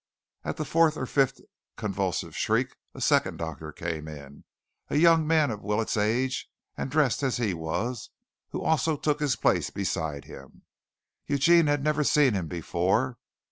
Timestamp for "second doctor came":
2.99-4.07